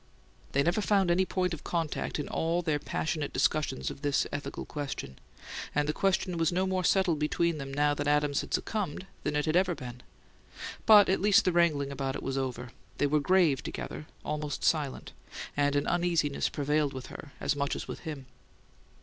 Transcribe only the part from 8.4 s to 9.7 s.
had succumbed, than it had